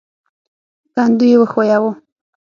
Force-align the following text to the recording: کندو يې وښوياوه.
کندو 0.93 1.25
يې 1.29 1.37
وښوياوه. 1.39 1.91